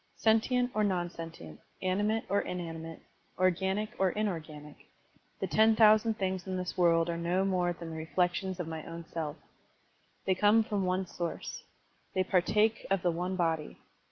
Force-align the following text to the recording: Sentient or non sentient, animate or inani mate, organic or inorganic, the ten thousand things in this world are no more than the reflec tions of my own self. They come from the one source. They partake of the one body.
Sentient 0.15 0.71
or 0.73 0.83
non 0.83 1.11
sentient, 1.11 1.59
animate 1.83 2.23
or 2.27 2.41
inani 2.41 2.79
mate, 2.81 2.99
organic 3.37 3.89
or 3.99 4.09
inorganic, 4.09 4.87
the 5.39 5.45
ten 5.45 5.75
thousand 5.75 6.15
things 6.15 6.47
in 6.47 6.57
this 6.57 6.75
world 6.75 7.07
are 7.07 7.19
no 7.19 7.45
more 7.45 7.71
than 7.71 7.91
the 7.91 8.03
reflec 8.03 8.33
tions 8.33 8.59
of 8.59 8.67
my 8.67 8.83
own 8.85 9.05
self. 9.13 9.37
They 10.25 10.33
come 10.33 10.63
from 10.63 10.81
the 10.81 10.87
one 10.87 11.05
source. 11.05 11.63
They 12.15 12.23
partake 12.23 12.83
of 12.89 13.03
the 13.03 13.11
one 13.11 13.35
body. 13.35 13.77